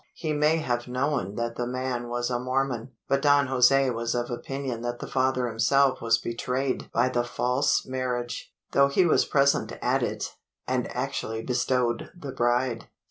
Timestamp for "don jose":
3.21-3.91